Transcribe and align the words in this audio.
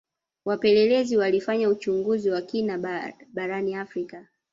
wapelelezi 0.45 1.17
walifanya 1.17 1.69
uchunguzi 1.69 2.29
wa 2.29 2.41
kina 2.41 3.13
barani 3.33 3.75
afrika 3.75 4.25